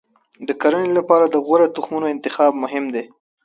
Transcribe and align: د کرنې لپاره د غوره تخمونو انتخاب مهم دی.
د 0.47 0.49
کرنې 0.61 0.91
لپاره 0.99 1.25
د 1.29 1.35
غوره 1.45 1.67
تخمونو 1.75 2.05
انتخاب 2.15 2.53
مهم 2.63 2.85
دی. 2.93 3.03